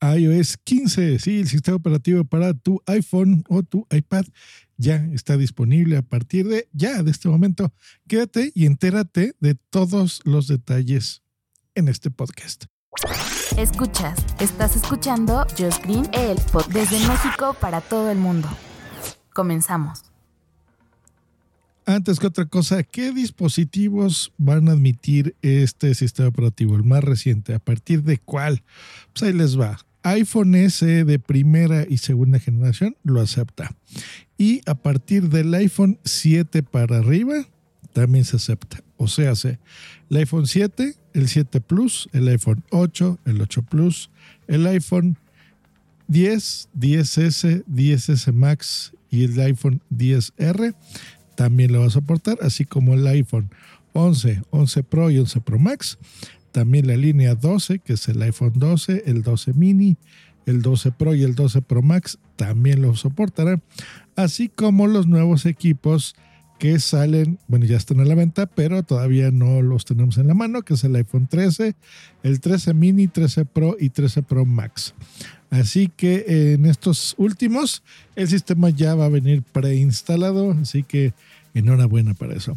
iOS 0.00 0.56
15, 0.58 1.18
sí, 1.18 1.40
el 1.40 1.48
sistema 1.48 1.76
operativo 1.76 2.24
para 2.24 2.54
tu 2.54 2.82
iPhone 2.86 3.44
o 3.48 3.62
tu 3.62 3.86
iPad 3.90 4.26
ya 4.76 4.96
está 5.12 5.36
disponible 5.36 5.96
a 5.96 6.02
partir 6.02 6.46
de 6.48 6.68
ya 6.72 7.02
de 7.02 7.10
este 7.10 7.28
momento. 7.28 7.72
Quédate 8.06 8.52
y 8.54 8.66
entérate 8.66 9.34
de 9.40 9.54
todos 9.54 10.20
los 10.24 10.48
detalles 10.48 11.22
en 11.74 11.88
este 11.88 12.10
podcast. 12.10 12.64
Escuchas, 13.56 14.18
estás 14.38 14.76
escuchando 14.76 15.46
Just 15.58 15.82
Green, 15.84 16.06
el 16.12 16.36
pod 16.52 16.66
desde 16.66 16.98
México 17.06 17.56
para 17.60 17.80
todo 17.80 18.10
el 18.10 18.18
mundo. 18.18 18.48
Comenzamos. 19.34 20.02
Antes 21.88 22.18
que 22.18 22.26
otra 22.26 22.46
cosa, 22.46 22.82
¿qué 22.82 23.12
dispositivos 23.12 24.32
van 24.38 24.68
a 24.68 24.72
admitir 24.72 25.36
este 25.40 25.94
sistema 25.94 26.28
operativo, 26.28 26.74
el 26.74 26.82
más 26.82 27.04
reciente? 27.04 27.54
¿A 27.54 27.60
partir 27.60 28.02
de 28.02 28.18
cuál? 28.18 28.64
Pues 29.12 29.22
ahí 29.22 29.32
les 29.32 29.58
va. 29.58 29.78
iPhone 30.06 30.54
S 30.54 31.04
de 31.04 31.18
primera 31.18 31.84
y 31.88 31.98
segunda 31.98 32.38
generación 32.38 32.96
lo 33.02 33.20
acepta. 33.20 33.74
Y 34.38 34.60
a 34.66 34.76
partir 34.76 35.28
del 35.28 35.52
iPhone 35.54 35.98
7 36.04 36.62
para 36.62 36.98
arriba 36.98 37.46
también 37.92 38.24
se 38.24 38.36
acepta. 38.36 38.82
O 38.98 39.08
sea, 39.08 39.32
el 40.10 40.16
iPhone 40.16 40.46
7, 40.46 40.94
el 41.14 41.28
7 41.28 41.60
Plus, 41.60 42.08
el 42.12 42.28
iPhone 42.28 42.62
8, 42.70 43.18
el 43.24 43.40
8 43.40 43.62
Plus, 43.62 44.10
el 44.46 44.66
iPhone 44.66 45.18
10, 46.06 46.68
10S, 46.78 47.64
10S 47.66 48.32
Max 48.32 48.92
y 49.10 49.24
el 49.24 49.40
iPhone 49.40 49.82
10R 49.90 50.74
también 51.34 51.72
lo 51.72 51.80
va 51.80 51.86
a 51.86 51.90
soportar, 51.90 52.38
así 52.42 52.64
como 52.64 52.94
el 52.94 53.06
iPhone 53.08 53.50
11, 53.92 54.42
11 54.50 54.82
Pro 54.84 55.10
y 55.10 55.18
11 55.18 55.40
Pro 55.40 55.58
Max. 55.58 55.98
También 56.56 56.86
la 56.86 56.96
línea 56.96 57.34
12, 57.34 57.80
que 57.80 57.92
es 57.92 58.08
el 58.08 58.22
iPhone 58.22 58.54
12, 58.54 59.02
el 59.04 59.22
12 59.22 59.52
mini, 59.52 59.98
el 60.46 60.62
12 60.62 60.90
Pro 60.90 61.14
y 61.14 61.22
el 61.22 61.34
12 61.34 61.60
Pro 61.60 61.82
Max 61.82 62.18
también 62.36 62.80
lo 62.80 62.96
soportarán, 62.96 63.62
así 64.16 64.48
como 64.48 64.86
los 64.86 65.06
nuevos 65.06 65.44
equipos 65.44 66.16
que 66.58 66.80
salen, 66.80 67.38
bueno, 67.46 67.66
ya 67.66 67.76
están 67.76 68.00
a 68.00 68.06
la 68.06 68.14
venta, 68.14 68.46
pero 68.46 68.82
todavía 68.82 69.30
no 69.30 69.60
los 69.60 69.84
tenemos 69.84 70.16
en 70.16 70.28
la 70.28 70.32
mano, 70.32 70.62
que 70.62 70.72
es 70.72 70.84
el 70.84 70.96
iPhone 70.96 71.26
13, 71.26 71.74
el 72.22 72.40
13 72.40 72.72
mini, 72.72 73.06
13 73.06 73.44
Pro 73.44 73.76
y 73.78 73.90
13 73.90 74.22
Pro 74.22 74.46
Max. 74.46 74.94
Así 75.50 75.92
que 75.94 76.54
en 76.54 76.64
estos 76.64 77.16
últimos 77.18 77.82
el 78.14 78.28
sistema 78.28 78.70
ya 78.70 78.94
va 78.94 79.04
a 79.04 79.10
venir 79.10 79.42
preinstalado, 79.42 80.52
así 80.52 80.84
que 80.84 81.12
enhorabuena 81.52 82.14
para 82.14 82.34
eso. 82.34 82.56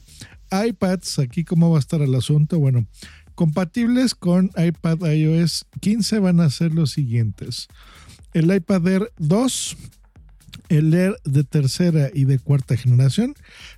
iPads, 0.53 1.19
aquí 1.19 1.44
cómo 1.44 1.69
va 1.69 1.75
a 1.75 1.81
estar 1.81 2.02
el 2.02 2.16
asunto. 2.16 2.59
Bueno, 2.59 2.88
compatibles 3.40 4.16
con 4.16 4.52
iPad 4.58 5.14
iOS 5.14 5.66
15 5.80 6.20
van 6.20 6.42
a 6.42 6.50
ser 6.50 6.73
los 6.73 6.92
siguientes. 6.92 7.70
El 8.34 8.54
iPad 8.54 8.86
Air 8.86 9.14
2, 9.18 9.78
el 10.68 10.94
Air 10.94 11.16
de 11.23 11.46
tercera 11.46 12.09
y 12.14 12.26
de 12.26 12.38
cuarta 12.38 12.76
generación. 12.76 13.36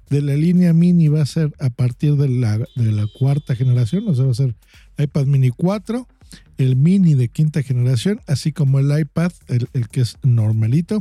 De 0.09 0.23
la 0.23 0.33
línea 0.33 0.73
mini 0.73 1.09
va 1.09 1.21
a 1.21 1.27
ser 1.27 1.53
a 1.59 1.69
partir 1.69 2.15
de 2.15 2.27
la, 2.27 2.57
de 2.57 2.91
la 2.91 3.05
cuarta 3.05 3.55
generación, 3.55 4.05
o 4.07 4.15
sea, 4.15 4.25
va 4.25 4.31
a 4.31 4.33
ser 4.33 4.55
iPad 4.97 5.27
mini 5.27 5.51
4 5.51 6.07
el 6.57 6.75
mini 6.75 7.15
de 7.15 7.29
quinta 7.29 7.63
generación, 7.63 8.21
así 8.27 8.51
como 8.51 8.79
el 8.79 8.97
iPad, 8.97 9.31
el, 9.47 9.67
que 9.89 10.01
es 10.01 10.17
normalito, 10.21 10.99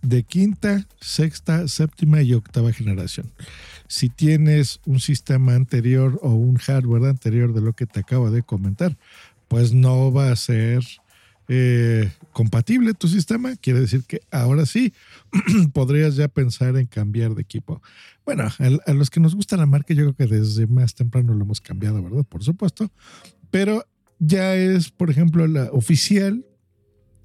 de 0.00 0.22
quinta, 0.22 0.86
sexta, 1.00 1.66
séptima 1.68 2.22
y 2.22 2.34
octava 2.34 2.72
generación. 2.72 3.32
Si 3.88 4.08
tienes 4.08 4.80
un 4.86 5.00
sistema 5.00 5.54
anterior 5.54 6.18
o 6.22 6.30
un 6.30 6.56
hardware 6.56 7.06
anterior 7.06 7.52
de 7.52 7.60
lo 7.60 7.72
que 7.72 7.86
te 7.86 8.00
acabo 8.00 8.30
de 8.30 8.42
comentar, 8.42 8.96
pues 9.48 9.72
no 9.72 10.12
va 10.12 10.30
a 10.30 10.36
ser 10.36 10.82
eh, 11.48 12.10
compatible 12.32 12.94
tu 12.94 13.08
sistema. 13.08 13.56
Quiere 13.56 13.80
decir 13.80 14.04
que 14.04 14.22
ahora 14.30 14.66
sí 14.66 14.94
podrías 15.72 16.16
ya 16.16 16.28
pensar 16.28 16.76
en 16.76 16.86
cambiar 16.86 17.34
de 17.34 17.42
equipo. 17.42 17.82
Bueno, 18.24 18.44
a, 18.44 18.90
a 18.90 18.94
los 18.94 19.10
que 19.10 19.20
nos 19.20 19.34
gusta 19.34 19.56
la 19.56 19.66
marca, 19.66 19.94
yo 19.94 20.04
creo 20.04 20.14
que 20.14 20.34
desde 20.34 20.66
más 20.68 20.94
temprano 20.94 21.34
lo 21.34 21.44
hemos 21.44 21.60
cambiado, 21.60 22.02
¿verdad? 22.02 22.24
Por 22.24 22.44
supuesto. 22.44 22.90
Pero 23.50 23.84
ya 24.24 24.54
es, 24.54 24.90
por 24.90 25.10
ejemplo, 25.10 25.46
la 25.48 25.64
oficial 25.72 26.46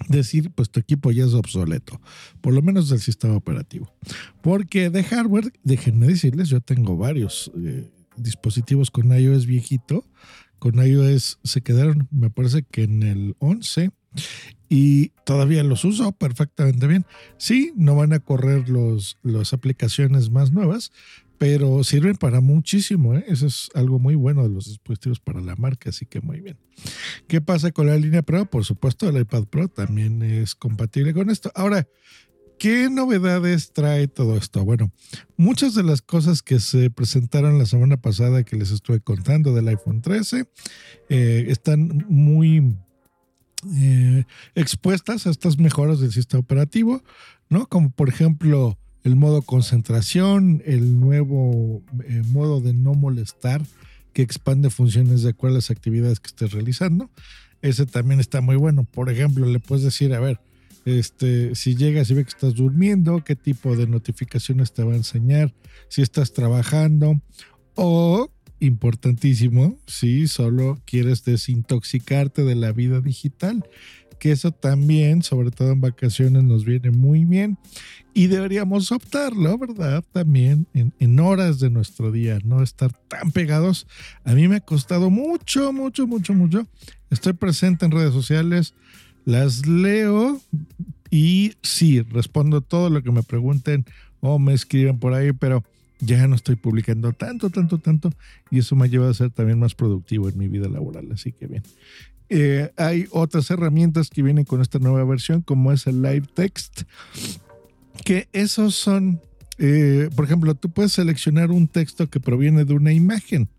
decir, 0.09 0.51
pues 0.51 0.69
tu 0.69 0.79
equipo 0.79 1.11
ya 1.11 1.25
es 1.25 1.33
obsoleto, 1.33 2.01
por 2.41 2.53
lo 2.53 2.61
menos 2.61 2.89
del 2.89 2.99
sistema 2.99 3.35
operativo. 3.35 3.93
Porque 4.41 4.89
de 4.89 5.03
hardware, 5.03 5.51
déjenme 5.63 6.07
decirles, 6.07 6.49
yo 6.49 6.59
tengo 6.59 6.97
varios 6.97 7.51
eh, 7.55 7.89
dispositivos 8.15 8.89
con 8.89 9.11
iOS 9.11 9.45
viejito, 9.45 10.05
con 10.59 10.83
iOS 10.83 11.39
se 11.43 11.61
quedaron, 11.61 12.07
me 12.09 12.31
parece 12.31 12.63
que 12.63 12.83
en 12.83 13.03
el 13.03 13.35
11 13.39 13.91
y 14.69 15.09
todavía 15.23 15.63
los 15.63 15.85
uso 15.85 16.11
perfectamente 16.13 16.87
bien. 16.87 17.05
Sí, 17.37 17.73
no 17.75 17.95
van 17.95 18.13
a 18.13 18.19
correr 18.19 18.69
los, 18.69 19.17
las 19.21 19.53
aplicaciones 19.53 20.31
más 20.31 20.51
nuevas, 20.51 20.91
pero 21.37 21.83
sirven 21.83 22.15
para 22.15 22.41
muchísimo. 22.41 23.15
¿eh? 23.15 23.25
Eso 23.27 23.47
es 23.47 23.69
algo 23.73 23.99
muy 23.99 24.15
bueno 24.15 24.43
de 24.43 24.49
los 24.49 24.65
dispositivos 24.65 25.19
para 25.19 25.41
la 25.41 25.55
marca, 25.55 25.89
así 25.89 26.05
que 26.05 26.21
muy 26.21 26.41
bien. 26.41 26.57
¿Qué 27.27 27.41
pasa 27.41 27.71
con 27.71 27.87
la 27.87 27.97
línea 27.97 28.21
Pro? 28.21 28.49
Por 28.49 28.65
supuesto, 28.65 29.07
el 29.07 29.17
iPad 29.17 29.45
Pro 29.45 29.67
también 29.67 30.21
es 30.21 30.55
compatible 30.55 31.13
con 31.13 31.29
esto. 31.29 31.51
Ahora, 31.55 31.87
¿qué 32.57 32.89
novedades 32.89 33.71
trae 33.71 34.07
todo 34.07 34.37
esto? 34.37 34.65
Bueno, 34.65 34.91
muchas 35.35 35.75
de 35.75 35.83
las 35.83 36.01
cosas 36.01 36.41
que 36.41 36.59
se 36.59 36.89
presentaron 36.89 37.59
la 37.59 37.65
semana 37.65 37.97
pasada 37.97 38.43
que 38.43 38.55
les 38.55 38.71
estuve 38.71 38.99
contando 38.99 39.53
del 39.53 39.67
iPhone 39.67 40.01
13 40.01 40.49
eh, 41.09 41.45
están 41.49 42.05
muy... 42.09 42.75
Eh, 43.75 44.23
expuestas 44.53 45.25
a 45.25 45.31
estas 45.31 45.57
mejoras 45.57 45.99
del 45.99 46.11
sistema 46.11 46.41
operativo, 46.41 47.01
¿no? 47.49 47.65
Como 47.67 47.89
por 47.89 48.07
ejemplo, 48.07 48.77
el 49.07 49.15
modo 49.15 49.41
concentración, 49.41 50.61
el 50.65 50.99
nuevo 50.99 51.81
eh, 52.03 52.23
modo 52.27 52.59
de 52.59 52.73
no 52.73 52.93
molestar 52.93 53.61
que 54.11 54.21
expande 54.21 54.69
funciones 54.69 55.23
de 55.23 55.29
acuerdo 55.29 55.55
a 55.55 55.59
las 55.59 55.71
actividades 55.71 56.19
que 56.19 56.27
estés 56.27 56.51
realizando. 56.51 57.09
Ese 57.61 57.85
también 57.85 58.19
está 58.19 58.41
muy 58.41 58.57
bueno. 58.57 58.83
Por 58.83 59.09
ejemplo, 59.09 59.45
le 59.45 59.59
puedes 59.59 59.85
decir, 59.85 60.13
a 60.13 60.19
ver, 60.19 60.41
este, 60.83 61.55
si 61.55 61.75
llegas 61.75 62.11
y 62.11 62.15
ve 62.15 62.23
que 62.25 62.31
estás 62.31 62.55
durmiendo, 62.55 63.23
qué 63.23 63.37
tipo 63.37 63.77
de 63.77 63.87
notificaciones 63.87 64.73
te 64.73 64.83
va 64.83 64.91
a 64.91 64.97
enseñar, 64.97 65.53
si 65.87 66.01
estás 66.01 66.33
trabajando 66.33 67.21
o, 67.75 68.29
importantísimo, 68.59 69.79
si 69.87 70.27
solo 70.27 70.81
quieres 70.83 71.23
desintoxicarte 71.23 72.43
de 72.43 72.55
la 72.55 72.73
vida 72.73 72.99
digital 72.99 73.63
que 74.19 74.31
eso 74.31 74.51
también, 74.51 75.23
sobre 75.23 75.51
todo 75.51 75.71
en 75.71 75.81
vacaciones, 75.81 76.43
nos 76.43 76.65
viene 76.65 76.91
muy 76.91 77.25
bien 77.25 77.57
y 78.13 78.27
deberíamos 78.27 78.91
optarlo, 78.91 79.57
¿verdad? 79.57 80.03
También 80.11 80.67
en, 80.73 81.19
horas 81.19 81.59
de 81.59 81.69
nuestro 81.69 82.11
día, 82.11 82.39
no 82.43 82.63
estar 82.63 82.91
tan 83.07 83.31
pegados. 83.31 83.87
A 84.23 84.33
mí 84.33 84.47
me 84.47 84.55
ha 84.57 84.59
costado 84.59 85.09
mucho, 85.09 85.71
mucho, 85.71 86.07
mucho, 86.07 86.33
mucho. 86.33 86.67
Estoy 87.09 87.33
presente 87.33 87.85
en 87.85 87.91
redes 87.91 88.13
sociales, 88.13 88.73
las 89.25 89.67
leo 89.67 90.41
y 91.11 91.53
sí, 91.61 92.01
respondo 92.01 92.61
todo 92.61 92.89
lo 92.89 93.03
que 93.03 93.11
me 93.11 93.23
pregunten 93.23 93.85
o 94.19 94.39
me 94.39 94.53
escriben 94.53 94.99
por 94.99 95.13
ahí, 95.13 95.31
pero 95.31 95.63
ya 95.99 96.27
no 96.27 96.35
estoy 96.35 96.55
publicando 96.55 97.13
tanto, 97.13 97.49
tanto, 97.49 97.77
tanto, 97.77 98.11
y 98.51 98.59
eso 98.59 98.75
me 98.75 98.85
ha 98.85 98.89
llevado 98.89 99.11
a 99.11 99.15
ser 99.15 99.31
también 99.31 99.59
más 99.59 99.75
productivo 99.75 100.29
en 100.29 100.37
mi 100.37 100.47
vida 100.47 100.67
laboral. 100.69 101.11
Así 101.11 101.31
que 101.31 101.47
bien. 101.47 101.63
Eh, 102.29 102.71
hay 102.75 103.07
otras 103.11 103.49
herramientas 103.51 104.09
que 104.09 104.21
vienen 104.21 104.45
con 104.45 104.61
esta 104.61 104.79
nueva 104.79 105.03
versión, 105.05 105.41
como 105.41 105.71
es 105.71 105.87
el 105.87 106.01
Live 106.01 106.27
Text, 106.33 106.83
que 108.03 108.27
esos 108.33 108.75
son, 108.75 109.21
eh, 109.57 110.09
por 110.15 110.25
ejemplo, 110.25 110.53
tú 110.55 110.69
puedes 110.69 110.93
seleccionar 110.93 111.51
un 111.51 111.67
texto 111.67 112.09
que 112.09 112.19
proviene 112.19 112.65
de 112.65 112.73
una 112.73 112.93
imagen. 112.93 113.49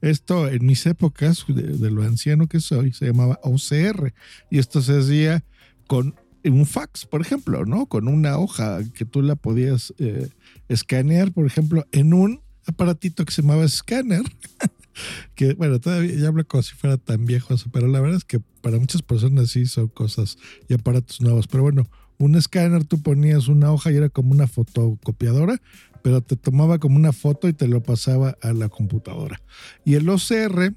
Esto 0.00 0.48
en 0.48 0.66
mis 0.66 0.84
épocas, 0.86 1.44
de, 1.48 1.90
lo 1.90 2.02
anciano 2.02 2.46
que 2.46 2.60
soy, 2.60 2.92
se 2.92 3.06
llamaba 3.06 3.40
OCR, 3.42 4.12
y 4.50 4.58
esto 4.58 4.82
se 4.82 4.98
hacía 4.98 5.44
con 5.86 6.14
un 6.44 6.66
fax, 6.66 7.06
por 7.06 7.20
ejemplo, 7.22 7.64
¿no? 7.64 7.86
Con 7.86 8.08
una 8.08 8.38
hoja 8.38 8.80
que 8.92 9.04
tú 9.04 9.22
la 9.22 9.34
podías 9.34 9.94
eh, 9.98 10.28
escanear, 10.68 11.32
por 11.32 11.46
ejemplo, 11.46 11.86
en 11.92 12.12
un 12.12 12.42
aparatito 12.66 13.24
que 13.24 13.32
se 13.32 13.42
llamaba 13.42 13.66
Scanner. 13.68 14.22
que 15.34 15.54
bueno, 15.54 15.80
todavía 15.80 16.14
ya 16.14 16.28
hablo 16.28 16.46
como 16.46 16.62
si 16.62 16.74
fuera 16.74 16.96
tan 16.96 17.24
viejo, 17.26 17.54
pero 17.72 17.86
la 17.88 18.00
verdad 18.00 18.18
es 18.18 18.24
que 18.24 18.40
para 18.60 18.78
muchas 18.78 19.02
personas 19.02 19.50
sí 19.50 19.66
son 19.66 19.88
cosas 19.88 20.38
y 20.68 20.74
aparatos 20.74 21.20
nuevos. 21.20 21.46
Pero 21.46 21.62
bueno, 21.62 21.88
un 22.18 22.34
escáner, 22.36 22.84
tú 22.84 23.02
ponías 23.02 23.48
una 23.48 23.72
hoja 23.72 23.92
y 23.92 23.96
era 23.96 24.08
como 24.08 24.32
una 24.32 24.46
fotocopiadora, 24.46 25.60
pero 26.02 26.20
te 26.20 26.36
tomaba 26.36 26.78
como 26.78 26.96
una 26.96 27.12
foto 27.12 27.48
y 27.48 27.52
te 27.52 27.68
lo 27.68 27.82
pasaba 27.82 28.36
a 28.42 28.52
la 28.52 28.68
computadora. 28.68 29.40
Y 29.84 29.94
el 29.94 30.08
OCR 30.08 30.74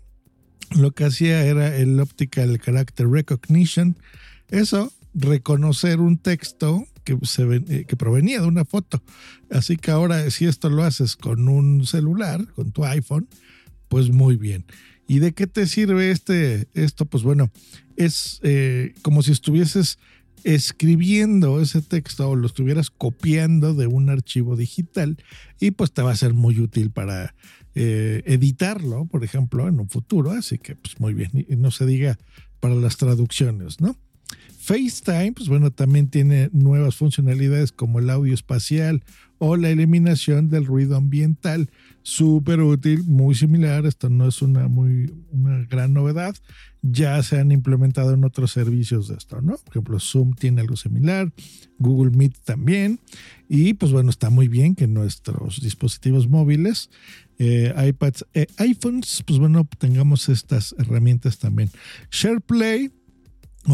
lo 0.75 0.91
que 0.91 1.05
hacía 1.05 1.45
era 1.45 1.75
el 1.75 1.99
Optical 1.99 2.59
Character 2.59 3.07
Recognition. 3.07 3.97
Eso, 4.49 4.91
reconocer 5.13 5.99
un 5.99 6.17
texto 6.17 6.85
que, 7.03 7.17
se, 7.23 7.43
eh, 7.43 7.85
que 7.85 7.95
provenía 7.95 8.41
de 8.41 8.47
una 8.47 8.65
foto. 8.65 9.01
Así 9.49 9.77
que 9.77 9.91
ahora, 9.91 10.29
si 10.29 10.45
esto 10.45 10.69
lo 10.69 10.83
haces 10.83 11.15
con 11.15 11.47
un 11.47 11.85
celular, 11.85 12.45
con 12.53 12.71
tu 12.71 12.83
iPhone, 12.85 13.27
pues 13.89 14.09
muy 14.09 14.35
bien. 14.35 14.65
¿Y 15.07 15.19
de 15.19 15.33
qué 15.33 15.47
te 15.47 15.67
sirve 15.67 16.11
este, 16.11 16.67
esto? 16.73 17.05
Pues 17.05 17.23
bueno, 17.23 17.49
es 17.95 18.39
eh, 18.43 18.93
como 19.01 19.23
si 19.23 19.31
estuvieses 19.31 19.99
escribiendo 20.43 21.61
ese 21.61 21.81
texto 21.81 22.29
o 22.29 22.35
lo 22.35 22.47
estuvieras 22.47 22.89
copiando 22.89 23.73
de 23.73 23.87
un 23.87 24.09
archivo 24.09 24.55
digital 24.55 25.17
y 25.59 25.71
pues 25.71 25.91
te 25.91 26.01
va 26.01 26.11
a 26.11 26.15
ser 26.15 26.33
muy 26.33 26.59
útil 26.59 26.91
para 26.91 27.35
eh, 27.75 28.23
editarlo, 28.25 29.05
por 29.05 29.23
ejemplo, 29.23 29.67
en 29.67 29.79
un 29.79 29.89
futuro. 29.89 30.31
Así 30.31 30.57
que 30.57 30.75
pues 30.75 30.99
muy 30.99 31.13
bien, 31.13 31.31
y 31.33 31.55
no 31.55 31.71
se 31.71 31.85
diga 31.85 32.17
para 32.59 32.75
las 32.75 32.97
traducciones, 32.97 33.79
¿no? 33.79 33.97
FaceTime, 34.59 35.31
pues 35.31 35.47
bueno, 35.47 35.71
también 35.71 36.09
tiene 36.09 36.49
nuevas 36.51 36.95
funcionalidades 36.95 37.71
como 37.71 37.99
el 37.99 38.09
audio 38.09 38.33
espacial 38.33 39.03
o 39.39 39.55
la 39.55 39.69
eliminación 39.69 40.49
del 40.49 40.65
ruido 40.65 40.95
ambiental. 40.97 41.69
Súper 42.01 42.61
útil, 42.61 43.03
muy 43.03 43.35
similar. 43.35 43.85
Esto 43.85 44.09
no 44.09 44.27
es 44.27 44.41
una 44.41 44.67
muy 44.67 45.13
una 45.31 45.65
gran 45.65 45.93
novedad. 45.93 46.35
Ya 46.81 47.21
se 47.23 47.39
han 47.39 47.51
implementado 47.51 48.13
en 48.13 48.23
otros 48.23 48.51
servicios 48.51 49.07
de 49.07 49.15
esto, 49.15 49.41
¿no? 49.41 49.57
Por 49.57 49.73
ejemplo, 49.73 49.99
Zoom 49.99 50.33
tiene 50.33 50.61
algo 50.61 50.77
similar, 50.77 51.31
Google 51.79 52.15
Meet 52.15 52.35
también. 52.45 52.99
Y 53.49 53.73
pues 53.73 53.91
bueno, 53.91 54.09
está 54.09 54.29
muy 54.29 54.47
bien 54.47 54.75
que 54.75 54.87
nuestros 54.87 55.61
dispositivos 55.61 56.29
móviles, 56.29 56.89
eh, 57.39 57.73
iPads, 57.89 58.25
eh, 58.33 58.47
iPhones, 58.57 59.23
pues 59.25 59.39
bueno, 59.39 59.67
tengamos 59.77 60.29
estas 60.29 60.75
herramientas 60.77 61.39
también. 61.39 61.69
SharePlay 62.11 62.91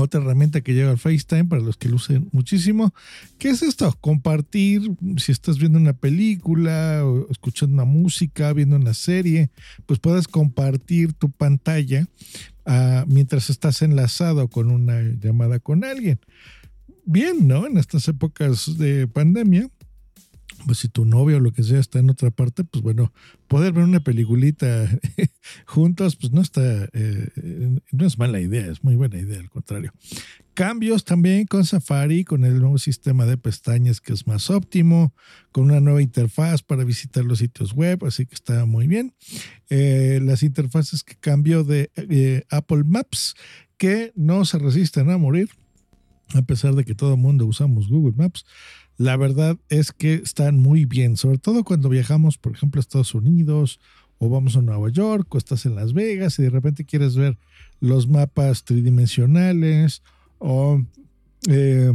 otra 0.01 0.21
herramienta 0.21 0.61
que 0.61 0.73
lleva 0.73 0.91
el 0.91 0.97
FaceTime 0.97 1.45
para 1.45 1.61
los 1.61 1.77
que 1.77 1.89
lo 1.89 1.97
usen 1.97 2.29
muchísimo. 2.31 2.93
¿Qué 3.37 3.49
es 3.49 3.61
esto? 3.61 3.95
Compartir, 4.01 4.81
si 5.17 5.31
estás 5.31 5.57
viendo 5.57 5.77
una 5.77 5.93
película 5.93 7.01
o 7.05 7.29
escuchando 7.29 7.73
una 7.75 7.85
música, 7.85 8.53
viendo 8.53 8.75
una 8.75 8.93
serie, 8.93 9.49
pues 9.85 9.99
puedes 9.99 10.27
compartir 10.27 11.13
tu 11.13 11.31
pantalla 11.31 12.07
ah, 12.65 13.05
mientras 13.07 13.49
estás 13.49 13.81
enlazado 13.81 14.47
con 14.47 14.71
una 14.71 15.01
llamada 15.01 15.59
con 15.59 15.83
alguien. 15.83 16.19
Bien, 17.05 17.47
¿no? 17.47 17.67
En 17.67 17.77
estas 17.77 18.07
épocas 18.07 18.77
de 18.77 19.07
pandemia, 19.07 19.69
pues 20.65 20.80
si 20.80 20.88
tu 20.88 21.06
novio 21.06 21.38
o 21.38 21.39
lo 21.39 21.51
que 21.51 21.63
sea 21.63 21.80
está 21.80 22.00
en 22.00 22.10
otra 22.10 22.31
parte, 22.31 22.63
pues 22.63 22.81
bueno, 22.81 23.12
poder 23.48 23.74
ver 23.74 23.83
una 23.83 24.00
peliculita 24.00 24.89
juntos, 25.65 26.15
pues 26.15 26.31
no 26.31 26.42
está, 26.42 26.89
eh, 26.94 27.80
no 27.92 28.06
es 28.06 28.18
mala 28.18 28.39
idea, 28.39 28.68
es 28.68 28.83
muy 28.83 28.95
buena 28.95 29.19
idea, 29.19 29.39
al 29.39 29.50
contrario. 29.50 29.92
Cambios 30.54 31.04
también 31.04 31.48
con 31.48 31.65
Safari, 31.65 32.24
con 32.24 32.45
el 32.45 32.60
nuevo 32.60 32.77
sistema 32.77 33.25
de 33.25 33.38
pestañas 33.38 34.00
que 34.00 34.13
es 34.13 34.27
más 34.27 34.50
óptimo, 34.51 35.13
con 35.51 35.65
una 35.65 35.80
nueva 35.80 36.01
interfaz 36.01 36.62
para 36.62 36.83
visitar 36.83 37.25
los 37.25 37.39
sitios 37.39 37.74
web, 37.74 38.06
así 38.06 38.25
que 38.25 38.36
está 38.36 38.65
muy 38.65 38.88
bien. 38.88 39.15
Eh, 39.69 40.19
las 40.21 40.44
interfaces 40.44 41.04
que 41.04 41.15
cambió 41.15 41.63
de 41.63 41.92
eh, 41.95 42.44
Apple 42.50 42.83
Maps, 42.86 43.33
que 43.77 44.12
no 44.15 44.45
se 44.45 44.60
resisten 44.60 45.10
a 45.10 45.18
morir, 45.18 45.50
a 46.36 46.42
pesar 46.44 46.75
de 46.75 46.86
que 46.86 46.95
todo 46.95 47.13
el 47.15 47.19
mundo 47.19 47.45
usamos 47.45 47.89
Google 47.89 48.13
Maps 48.15 48.45
la 48.97 49.17
verdad 49.17 49.57
es 49.69 49.91
que 49.91 50.15
están 50.15 50.59
muy 50.59 50.85
bien, 50.85 51.17
sobre 51.17 51.37
todo 51.37 51.63
cuando 51.63 51.89
viajamos, 51.89 52.37
por 52.37 52.53
ejemplo, 52.53 52.79
a 52.79 52.81
Estados 52.81 53.15
Unidos 53.15 53.79
o 54.19 54.29
vamos 54.29 54.55
a 54.55 54.61
Nueva 54.61 54.89
York 54.89 55.33
o 55.33 55.37
estás 55.37 55.65
en 55.65 55.75
Las 55.75 55.93
Vegas 55.93 56.37
y 56.39 56.43
de 56.43 56.49
repente 56.49 56.85
quieres 56.85 57.15
ver 57.15 57.37
los 57.79 58.07
mapas 58.07 58.63
tridimensionales 58.63 60.01
o 60.39 60.81
eh, 61.49 61.91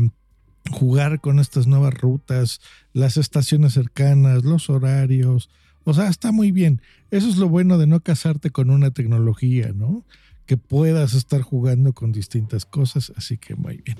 jugar 0.70 1.20
con 1.20 1.38
estas 1.38 1.66
nuevas 1.66 1.94
rutas, 1.94 2.60
las 2.92 3.16
estaciones 3.16 3.74
cercanas, 3.74 4.44
los 4.44 4.68
horarios. 4.68 5.50
O 5.84 5.94
sea, 5.94 6.08
está 6.08 6.32
muy 6.32 6.52
bien. 6.52 6.82
Eso 7.10 7.28
es 7.28 7.36
lo 7.36 7.48
bueno 7.48 7.78
de 7.78 7.86
no 7.86 8.00
casarte 8.00 8.50
con 8.50 8.70
una 8.70 8.90
tecnología, 8.90 9.72
¿no? 9.74 10.04
Que 10.46 10.56
puedas 10.56 11.14
estar 11.14 11.40
jugando 11.42 11.92
con 11.92 12.12
distintas 12.12 12.66
cosas, 12.66 13.12
así 13.16 13.38
que 13.38 13.54
muy 13.54 13.78
bien. 13.78 13.98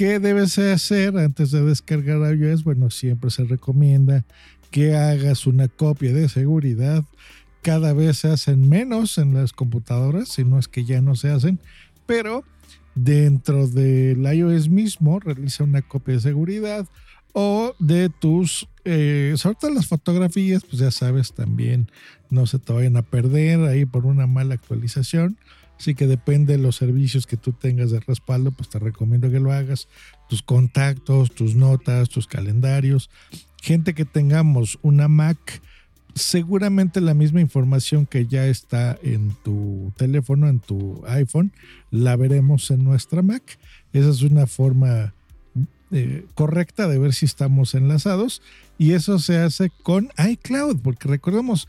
¿Qué 0.00 0.18
debes 0.18 0.58
hacer 0.58 1.18
antes 1.18 1.50
de 1.50 1.62
descargar 1.62 2.34
iOS? 2.34 2.64
Bueno, 2.64 2.88
siempre 2.88 3.28
se 3.28 3.44
recomienda 3.44 4.24
que 4.70 4.96
hagas 4.96 5.46
una 5.46 5.68
copia 5.68 6.14
de 6.14 6.30
seguridad. 6.30 7.04
Cada 7.60 7.92
vez 7.92 8.16
se 8.16 8.28
hacen 8.28 8.66
menos 8.66 9.18
en 9.18 9.34
las 9.34 9.52
computadoras, 9.52 10.30
si 10.30 10.42
no 10.42 10.58
es 10.58 10.68
que 10.68 10.86
ya 10.86 11.02
no 11.02 11.16
se 11.16 11.28
hacen, 11.28 11.60
pero 12.06 12.44
dentro 12.94 13.68
del 13.68 14.22
iOS 14.22 14.70
mismo 14.70 15.20
realiza 15.20 15.64
una 15.64 15.82
copia 15.82 16.14
de 16.14 16.20
seguridad 16.20 16.86
o 17.34 17.74
de 17.78 18.08
tus, 18.08 18.68
eh, 18.86 19.34
sobre 19.36 19.56
todo 19.60 19.70
las 19.74 19.86
fotografías, 19.86 20.64
pues 20.64 20.78
ya 20.78 20.90
sabes 20.90 21.34
también, 21.34 21.90
no 22.30 22.46
se 22.46 22.58
te 22.58 22.72
vayan 22.72 22.96
a 22.96 23.02
perder 23.02 23.60
ahí 23.68 23.84
por 23.84 24.06
una 24.06 24.26
mala 24.26 24.54
actualización. 24.54 25.36
Así 25.80 25.94
que 25.94 26.06
depende 26.06 26.58
de 26.58 26.62
los 26.62 26.76
servicios 26.76 27.26
que 27.26 27.38
tú 27.38 27.54
tengas 27.54 27.90
de 27.90 28.00
respaldo, 28.00 28.50
pues 28.50 28.68
te 28.68 28.78
recomiendo 28.78 29.30
que 29.30 29.40
lo 29.40 29.50
hagas. 29.50 29.88
Tus 30.28 30.42
contactos, 30.42 31.32
tus 31.32 31.54
notas, 31.54 32.10
tus 32.10 32.26
calendarios. 32.26 33.08
Gente 33.62 33.94
que 33.94 34.04
tengamos 34.04 34.78
una 34.82 35.08
Mac, 35.08 35.62
seguramente 36.14 37.00
la 37.00 37.14
misma 37.14 37.40
información 37.40 38.04
que 38.04 38.26
ya 38.26 38.46
está 38.46 38.98
en 39.02 39.34
tu 39.42 39.90
teléfono, 39.96 40.48
en 40.48 40.60
tu 40.60 41.02
iPhone, 41.06 41.50
la 41.90 42.14
veremos 42.14 42.70
en 42.70 42.84
nuestra 42.84 43.22
Mac. 43.22 43.58
Esa 43.94 44.10
es 44.10 44.20
una 44.20 44.46
forma 44.46 45.14
eh, 45.92 46.26
correcta 46.34 46.88
de 46.88 46.98
ver 46.98 47.14
si 47.14 47.24
estamos 47.24 47.74
enlazados 47.74 48.42
y 48.76 48.92
eso 48.92 49.18
se 49.18 49.38
hace 49.38 49.70
con 49.82 50.10
iCloud, 50.18 50.80
porque 50.82 51.08
recordemos, 51.08 51.68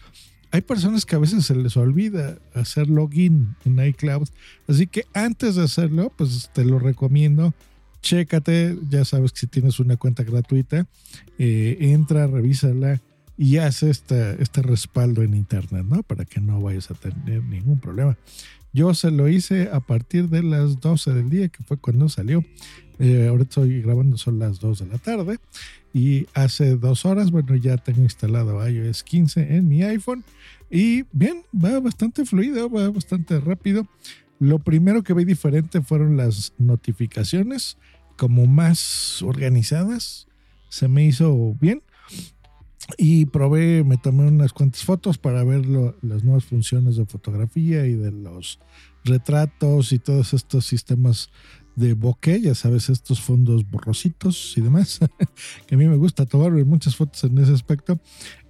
hay 0.52 0.62
personas 0.62 1.06
que 1.06 1.16
a 1.16 1.20
veces 1.20 1.46
se 1.46 1.56
les 1.56 1.78
olvida 1.78 2.38
hacer 2.54 2.90
login 2.90 3.56
en 3.66 3.84
iCloud. 3.86 4.28
Así 4.68 4.86
que 4.86 5.06
antes 5.14 5.56
de 5.56 5.64
hacerlo, 5.64 6.12
pues 6.18 6.50
te 6.54 6.66
lo 6.66 6.78
recomiendo. 6.78 7.54
Chécate, 8.02 8.78
ya 8.90 9.06
sabes 9.06 9.32
que 9.32 9.42
si 9.42 9.48
tienes 9.48 9.80
una 9.80 9.96
cuenta 9.96 10.24
gratuita, 10.24 10.88
eh, 11.38 11.78
entra, 11.80 12.28
revísala 12.28 13.02
y 13.38 13.58
haz 13.58 13.84
este, 13.84 14.42
este 14.42 14.62
respaldo 14.62 15.24
en 15.24 15.36
internet, 15.36 15.86
¿no? 15.88 16.04
Para 16.04 16.26
que 16.26 16.42
no 16.42 16.60
vayas 16.60 16.92
a 16.92 16.96
tener 16.96 17.44
ningún 17.44 17.80
problema. 17.80 18.18
Yo 18.74 18.94
se 18.94 19.12
lo 19.12 19.28
hice 19.28 19.70
a 19.72 19.80
partir 19.80 20.30
de 20.30 20.44
las 20.44 20.80
12 20.80 21.14
del 21.14 21.30
día, 21.30 21.50
que 21.50 21.64
fue 21.64 21.78
cuando 21.78 22.10
salió. 22.10 22.44
Eh, 23.00 23.28
ahora 23.28 23.44
estoy 23.44 23.82
grabando, 23.82 24.18
son 24.18 24.40
las 24.40 24.60
2 24.60 24.80
de 24.80 24.86
la 24.86 24.98
tarde. 24.98 25.40
Y 25.94 26.28
hace 26.34 26.78
dos 26.78 27.06
horas, 27.06 27.32
bueno, 27.32 27.56
ya 27.56 27.78
tengo 27.78 28.02
instalado 28.02 28.68
iOS 28.68 29.04
15 29.04 29.56
en 29.56 29.68
mi 29.68 29.84
iPhone. 29.84 30.24
Y 30.70 31.04
bien, 31.12 31.44
va 31.54 31.80
bastante 31.80 32.26
fluido, 32.26 32.70
va 32.70 32.90
bastante 32.90 33.40
rápido. 33.40 33.88
Lo 34.40 34.60
primero 34.60 35.04
que 35.04 35.14
vi 35.14 35.26
diferente 35.26 35.82
fueron 35.82 36.18
las 36.18 36.54
notificaciones, 36.58 37.78
como 38.18 38.48
más 38.48 39.22
organizadas. 39.22 40.28
Se 40.70 40.88
me 40.88 41.06
hizo 41.06 41.56
bien. 41.60 41.84
Y 42.98 43.26
probé, 43.26 43.84
me 43.84 43.98
tomé 43.98 44.28
unas 44.28 44.54
cuantas 44.54 44.84
fotos 44.84 45.18
para 45.18 45.44
ver 45.44 45.66
las 45.66 46.24
nuevas 46.24 46.46
funciones 46.46 46.96
de 46.96 47.06
fotografía 47.06 47.86
y 47.86 47.94
de 47.94 48.12
los 48.12 48.60
retratos 49.04 49.92
y 49.92 50.00
todos 50.00 50.34
estos 50.34 50.66
sistemas 50.66 51.30
de 51.76 51.94
bokeh, 51.94 52.42
ya 52.42 52.56
sabes, 52.56 52.90
estos 52.90 53.22
fondos 53.22 53.70
borrositos 53.70 54.54
y 54.58 54.62
demás, 54.62 55.00
que 55.68 55.76
a 55.76 55.78
mí 55.78 55.88
me 55.88 55.96
gusta 55.96 56.26
tomar 56.26 56.52
muchas 56.66 56.96
fotos 56.96 57.24
en 57.24 57.38
ese 57.38 57.54
aspecto. 57.54 58.00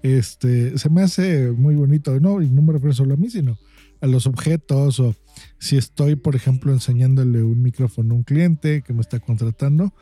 Este, 0.04 0.78
se 0.78 0.90
me 0.90 1.01
hace 1.01 1.51
muy 1.51 1.75
bonito, 1.75 2.20
no, 2.20 2.42
y 2.42 2.50
no 2.50 2.62
me 2.62 2.74
refiero 2.74 2.94
solo 2.94 3.13
a 3.13 3.18
mí, 3.18 3.30
sino 3.30 3.58
a 4.01 4.08
los 4.08 4.25
objetos 4.25 5.00
o 5.00 5.16
si 5.60 5.78
estoy, 5.78 6.16
por 6.16 6.36
ejemplo, 6.36 6.74
enseñándole 6.74 7.44
un 7.44 7.62
micrófono 7.62 8.13
a 8.13 8.18
un 8.18 8.24
cliente 8.24 8.82
que 8.82 8.94
me 8.94 9.01
está 9.01 9.20
contratando, 9.20 9.94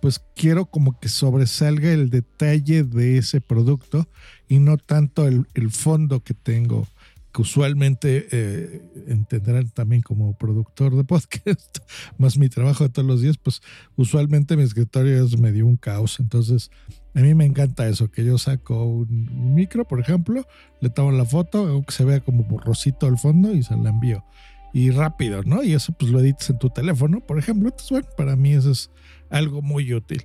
pues 0.00 0.20
quiero 0.34 0.66
como 0.66 0.98
que 0.98 1.08
sobresalga 1.08 1.92
el 1.92 2.10
detalle 2.10 2.84
de 2.84 3.18
ese 3.18 3.40
producto 3.40 4.08
y 4.48 4.58
no 4.58 4.76
tanto 4.78 5.26
el, 5.26 5.46
el 5.54 5.70
fondo 5.70 6.22
que 6.22 6.34
tengo 6.34 6.86
que 7.32 7.42
usualmente 7.42 8.26
eh, 8.32 8.82
entenderán 9.06 9.70
también 9.70 10.02
como 10.02 10.36
productor 10.36 10.96
de 10.96 11.04
podcast, 11.04 11.78
más 12.18 12.36
mi 12.36 12.48
trabajo 12.48 12.84
de 12.84 12.90
todos 12.90 13.06
los 13.06 13.20
días, 13.22 13.38
pues 13.38 13.60
usualmente 13.96 14.56
mi 14.56 14.62
escritorio 14.62 15.24
es 15.24 15.38
medio 15.38 15.66
un 15.66 15.76
caos. 15.76 16.18
Entonces, 16.20 16.70
A 17.14 17.20
mí 17.20 17.34
me 17.34 17.44
encanta 17.44 17.88
eso, 17.88 18.10
que 18.10 18.24
yo 18.24 18.38
saco 18.38 18.84
un, 18.84 19.54
micro, 19.54 19.86
por 19.86 20.00
ejemplo, 20.00 20.46
le 20.80 20.90
tomo 20.90 21.12
la 21.12 21.24
foto, 21.24 21.66
hago 21.66 21.82
que 21.82 21.92
se 21.92 22.04
vea 22.04 22.20
como 22.20 22.44
borrosito 22.44 23.06
al 23.06 23.18
fondo 23.18 23.52
y 23.52 23.62
se 23.62 23.76
la 23.76 23.90
envío. 23.90 24.24
Y 24.72 24.90
rápido, 24.90 25.42
¿no? 25.42 25.64
Y 25.64 25.72
eso 25.72 25.92
pues 25.92 26.12
lo 26.12 26.20
editas 26.20 26.50
en 26.50 26.58
tu 26.58 26.70
teléfono, 26.70 27.20
por 27.20 27.38
ejemplo. 27.38 27.68
Entonces, 27.68 27.90
bueno, 27.90 28.06
para 28.16 28.36
mí 28.36 28.52
eso 28.52 28.70
es 28.70 28.90
algo 29.30 29.62
muy 29.62 29.94
útil. 29.94 30.24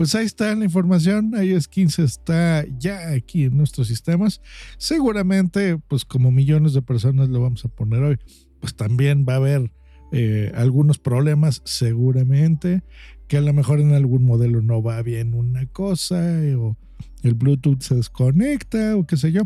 Pues 0.00 0.14
ahí 0.14 0.24
está 0.24 0.54
la 0.54 0.64
información, 0.64 1.34
iOS 1.38 1.68
15 1.68 2.04
está 2.04 2.64
ya 2.78 3.10
aquí 3.10 3.44
en 3.44 3.58
nuestros 3.58 3.86
sistemas. 3.86 4.40
Seguramente, 4.78 5.76
pues 5.76 6.06
como 6.06 6.30
millones 6.30 6.72
de 6.72 6.80
personas 6.80 7.28
lo 7.28 7.42
vamos 7.42 7.66
a 7.66 7.68
poner 7.68 8.02
hoy, 8.02 8.18
pues 8.60 8.74
también 8.74 9.26
va 9.28 9.34
a 9.34 9.36
haber 9.36 9.70
eh, 10.10 10.52
algunos 10.54 10.98
problemas, 10.98 11.60
seguramente, 11.66 12.82
que 13.28 13.36
a 13.36 13.42
lo 13.42 13.52
mejor 13.52 13.78
en 13.78 13.92
algún 13.92 14.24
modelo 14.24 14.62
no 14.62 14.82
va 14.82 15.02
bien 15.02 15.34
una 15.34 15.66
cosa, 15.66 16.42
eh, 16.42 16.54
o 16.54 16.78
el 17.22 17.34
Bluetooth 17.34 17.82
se 17.82 17.94
desconecta, 17.94 18.96
o 18.96 19.06
qué 19.06 19.18
sé 19.18 19.32
yo. 19.32 19.42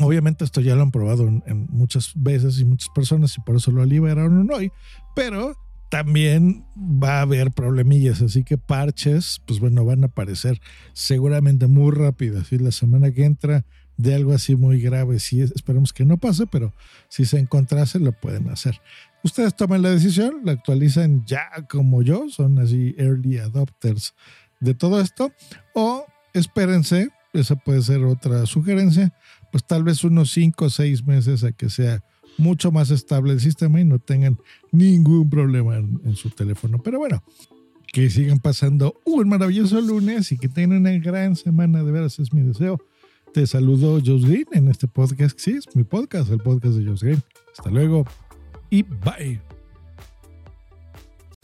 Obviamente 0.00 0.42
esto 0.42 0.62
ya 0.62 0.74
lo 0.74 0.80
han 0.80 0.90
probado 0.90 1.28
en, 1.28 1.42
en 1.46 1.66
muchas 1.68 2.12
veces 2.16 2.58
y 2.60 2.64
muchas 2.64 2.88
personas 2.94 3.36
y 3.36 3.42
por 3.42 3.56
eso 3.56 3.72
lo 3.72 3.84
liberaron 3.84 4.50
hoy, 4.50 4.72
pero 5.14 5.54
también 5.88 6.66
va 6.76 7.18
a 7.18 7.22
haber 7.22 7.50
problemillas, 7.50 8.20
así 8.22 8.44
que 8.44 8.58
parches, 8.58 9.40
pues 9.46 9.60
bueno, 9.60 9.84
van 9.84 10.02
a 10.04 10.08
aparecer 10.08 10.60
seguramente 10.92 11.66
muy 11.66 11.92
rápido. 11.92 12.42
Y 12.50 12.58
la 12.58 12.72
semana 12.72 13.10
que 13.12 13.24
entra 13.24 13.64
de 13.96 14.14
algo 14.14 14.32
así 14.32 14.54
muy 14.54 14.80
grave, 14.80 15.18
sí, 15.18 15.40
esperemos 15.40 15.92
que 15.92 16.04
no 16.04 16.18
pase, 16.18 16.46
pero 16.46 16.72
si 17.08 17.24
se 17.24 17.38
encontrase, 17.38 17.98
lo 17.98 18.12
pueden 18.12 18.48
hacer. 18.50 18.80
Ustedes 19.24 19.56
toman 19.56 19.82
la 19.82 19.90
decisión, 19.90 20.42
la 20.44 20.52
actualizan 20.52 21.24
ya 21.26 21.48
como 21.68 22.02
yo, 22.02 22.28
son 22.28 22.58
así 22.58 22.94
early 22.98 23.38
adopters 23.38 24.14
de 24.60 24.74
todo 24.74 25.00
esto, 25.00 25.32
o 25.74 26.04
espérense, 26.34 27.08
esa 27.32 27.56
puede 27.56 27.82
ser 27.82 28.04
otra 28.04 28.46
sugerencia, 28.46 29.12
pues 29.50 29.64
tal 29.64 29.82
vez 29.82 30.04
unos 30.04 30.30
5 30.32 30.66
o 30.66 30.70
6 30.70 31.04
meses 31.04 31.42
a 31.44 31.52
que 31.52 31.68
sea 31.68 32.04
mucho 32.38 32.72
más 32.72 32.90
estable 32.90 33.32
el 33.32 33.40
sistema 33.40 33.80
y 33.80 33.84
no 33.84 33.98
tengan 33.98 34.38
ningún 34.72 35.28
problema 35.28 35.76
en, 35.76 36.16
su 36.16 36.30
teléfono. 36.30 36.78
Pero 36.82 36.98
bueno, 36.98 37.22
que 37.92 38.08
sigan 38.10 38.38
pasando 38.38 39.00
un 39.04 39.28
maravilloso 39.28 39.80
lunes 39.80 40.32
y 40.32 40.38
que 40.38 40.48
tengan 40.48 40.78
una 40.78 40.92
gran 40.92 41.36
semana, 41.36 41.82
de 41.82 41.92
veras 41.92 42.18
es 42.18 42.32
mi 42.32 42.42
deseo. 42.42 42.80
Te 43.34 43.46
saludo 43.46 44.00
Josh 44.04 44.24
Green 44.24 44.46
en 44.52 44.68
este 44.68 44.88
podcast, 44.88 45.38
sí, 45.38 45.52
es 45.52 45.76
mi 45.76 45.84
podcast, 45.84 46.30
el 46.30 46.38
podcast 46.38 46.76
de 46.76 46.86
Josh 46.86 47.02
Green. 47.02 47.22
Hasta 47.56 47.70
luego 47.70 48.04
y 48.70 48.82
bye. 48.82 49.47